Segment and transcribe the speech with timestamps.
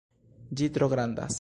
[0.61, 1.29] Ĝi tro grandas.